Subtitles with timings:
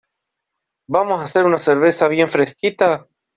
[0.87, 3.05] ¿Vamos a hacer una cerveza bien fresquita?